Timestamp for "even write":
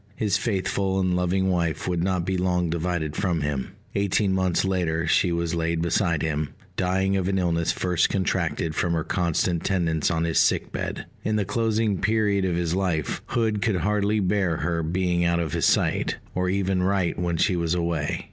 16.49-17.19